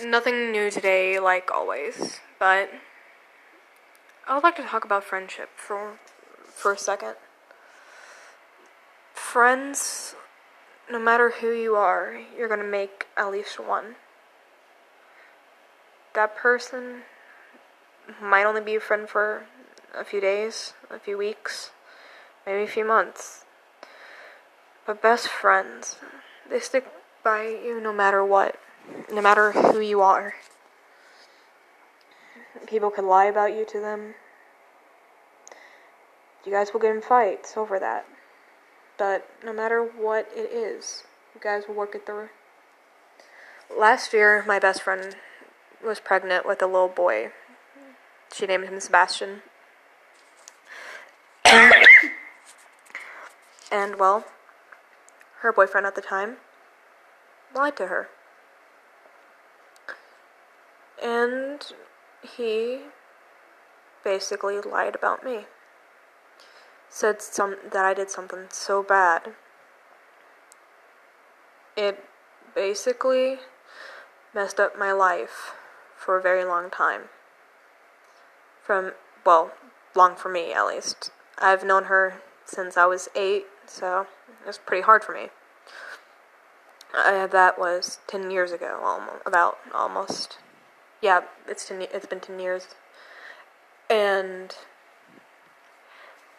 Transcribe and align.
nothing 0.00 0.52
new 0.52 0.70
today, 0.70 1.18
like 1.18 1.50
always, 1.50 2.20
but 2.38 2.70
I 4.26 4.34
would 4.34 4.44
like 4.44 4.56
to 4.56 4.62
talk 4.62 4.84
about 4.84 5.04
friendship 5.04 5.50
for 5.56 5.98
for 6.44 6.72
a 6.72 6.78
second. 6.78 7.14
Friends, 9.14 10.14
no 10.90 10.98
matter 10.98 11.30
who 11.40 11.52
you 11.52 11.74
are, 11.74 12.20
you're 12.36 12.48
gonna 12.48 12.64
make 12.64 13.06
at 13.16 13.30
least 13.30 13.58
one. 13.58 13.96
That 16.14 16.36
person 16.36 17.02
might 18.20 18.44
only 18.44 18.60
be 18.60 18.76
a 18.76 18.80
friend 18.80 19.08
for 19.08 19.44
a 19.94 20.04
few 20.04 20.20
days, 20.20 20.74
a 20.90 20.98
few 20.98 21.16
weeks, 21.16 21.70
maybe 22.46 22.62
a 22.62 22.66
few 22.66 22.84
months. 22.84 23.44
But 24.86 25.00
best 25.00 25.28
friends, 25.28 25.96
they 26.48 26.60
stick 26.60 26.86
by 27.22 27.46
you 27.46 27.80
no 27.80 27.92
matter 27.92 28.24
what, 28.24 28.56
no 29.12 29.20
matter 29.20 29.52
who 29.52 29.80
you 29.80 30.00
are. 30.00 30.34
People 32.66 32.90
could 32.90 33.04
lie 33.04 33.26
about 33.26 33.54
you 33.54 33.64
to 33.66 33.80
them. 33.80 34.14
You 36.44 36.52
guys 36.52 36.72
will 36.72 36.80
get 36.80 36.94
in 36.94 37.02
fights 37.02 37.56
over 37.56 37.78
that. 37.78 38.06
But 38.98 39.28
no 39.44 39.52
matter 39.52 39.82
what 39.82 40.28
it 40.34 40.50
is, 40.52 41.04
you 41.34 41.40
guys 41.40 41.64
will 41.68 41.74
work 41.74 41.94
it 41.94 42.06
through. 42.06 42.28
Last 43.76 44.12
year, 44.12 44.44
my 44.46 44.58
best 44.58 44.82
friend 44.82 45.16
was 45.84 45.98
pregnant 46.00 46.46
with 46.46 46.62
a 46.62 46.66
little 46.66 46.88
boy. 46.88 47.30
She 48.32 48.46
named 48.46 48.64
him 48.64 48.80
Sebastian. 48.80 49.42
and, 53.72 53.98
well, 53.98 54.24
her 55.40 55.52
boyfriend 55.52 55.86
at 55.86 55.94
the 55.94 56.00
time 56.00 56.36
lied 57.54 57.76
to 57.76 57.86
her. 57.88 58.08
And 61.02 61.60
he 62.22 62.80
basically 64.04 64.60
lied 64.60 64.94
about 64.94 65.24
me. 65.24 65.46
Said 66.88 67.22
some 67.22 67.56
that 67.72 67.84
I 67.84 67.94
did 67.94 68.10
something 68.10 68.46
so 68.50 68.82
bad. 68.82 69.32
It 71.76 72.04
basically 72.54 73.38
messed 74.34 74.60
up 74.60 74.78
my 74.78 74.92
life 74.92 75.54
for 75.96 76.18
a 76.18 76.22
very 76.22 76.44
long 76.44 76.70
time. 76.70 77.02
From 78.62 78.92
well, 79.24 79.52
long 79.94 80.16
for 80.16 80.28
me 80.28 80.52
at 80.52 80.66
least. 80.66 81.10
I've 81.38 81.64
known 81.64 81.84
her 81.84 82.20
since 82.44 82.76
I 82.76 82.86
was 82.86 83.08
8, 83.16 83.46
so 83.66 84.06
it 84.42 84.46
was 84.46 84.58
pretty 84.58 84.82
hard 84.82 85.02
for 85.02 85.12
me. 85.12 85.28
Uh, 86.94 87.26
that 87.26 87.58
was 87.58 88.00
10 88.06 88.30
years 88.30 88.52
ago, 88.52 88.80
almost, 88.82 89.22
about 89.24 89.58
almost. 89.74 90.38
Yeah, 91.02 91.22
it's 91.48 91.66
10, 91.66 91.82
it's 91.92 92.06
been 92.06 92.20
10 92.20 92.38
years. 92.38 92.68
And 93.90 94.54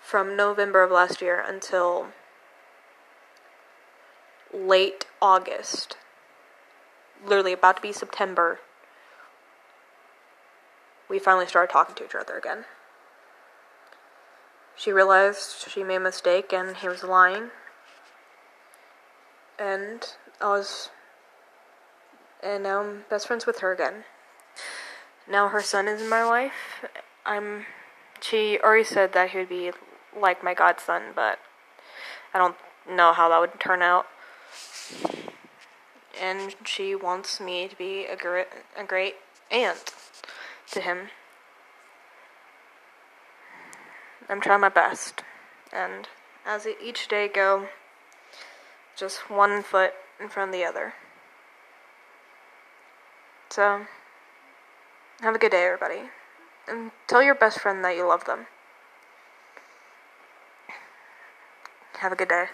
from 0.00 0.36
November 0.36 0.84
of 0.84 0.90
last 0.92 1.20
year 1.20 1.44
until 1.46 2.06
late 4.54 5.06
August, 5.20 5.96
literally 7.26 7.52
about 7.52 7.76
to 7.76 7.82
be 7.82 7.92
September, 7.92 8.60
we 11.08 11.18
finally 11.18 11.46
started 11.46 11.72
talking 11.72 11.96
to 11.96 12.04
each 12.04 12.14
other 12.14 12.38
again. 12.38 12.64
She 14.76 14.92
realized 14.92 15.68
she 15.68 15.82
made 15.82 15.96
a 15.96 16.00
mistake 16.00 16.52
and 16.52 16.76
he 16.76 16.88
was 16.88 17.02
lying. 17.02 17.50
And 19.58 20.06
I 20.40 20.46
was. 20.46 20.90
And 22.42 22.62
now 22.62 22.80
I'm 22.80 23.04
best 23.10 23.26
friends 23.26 23.44
with 23.44 23.58
her 23.58 23.72
again. 23.72 24.04
Now 25.28 25.48
her 25.48 25.62
son 25.62 25.88
is 25.88 26.08
my 26.08 26.24
life. 26.24 26.84
I'm. 27.24 27.66
She 28.20 28.58
already 28.58 28.84
said 28.84 29.12
that 29.14 29.30
he 29.30 29.38
would 29.38 29.48
be 29.48 29.72
like 30.18 30.44
my 30.44 30.54
godson, 30.54 31.02
but 31.14 31.38
I 32.32 32.38
don't 32.38 32.56
know 32.88 33.12
how 33.12 33.28
that 33.28 33.40
would 33.40 33.58
turn 33.58 33.82
out. 33.82 34.06
And 36.20 36.54
she 36.64 36.94
wants 36.94 37.40
me 37.40 37.66
to 37.68 37.76
be 37.76 38.04
a 38.04 38.16
great, 38.16 38.46
a 38.76 38.84
great 38.84 39.16
aunt 39.50 39.92
to 40.72 40.80
him. 40.80 41.08
I'm 44.28 44.40
trying 44.40 44.60
my 44.60 44.68
best. 44.68 45.22
And 45.72 46.08
as 46.46 46.66
each 46.82 47.08
day 47.08 47.28
go, 47.28 47.68
just 48.96 49.30
one 49.30 49.62
foot 49.62 49.94
in 50.20 50.28
front 50.28 50.50
of 50.50 50.52
the 50.54 50.64
other. 50.64 50.94
So, 53.50 53.86
have 55.22 55.36
a 55.36 55.38
good 55.38 55.52
day, 55.52 55.64
everybody. 55.64 56.10
And 56.68 56.90
tell 57.06 57.22
your 57.22 57.34
best 57.34 57.60
friend 57.60 57.84
that 57.84 57.96
you 57.96 58.06
love 58.06 58.24
them. 58.24 58.46
Have 61.98 62.12
a 62.12 62.16
good 62.16 62.28
day. 62.28 62.46